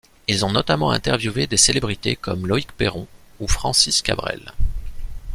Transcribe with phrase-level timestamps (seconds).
[0.27, 3.05] Ils ont notamment interviewé des célébrités comme Loïc Peyron
[3.39, 4.51] ou Francis Cabrel.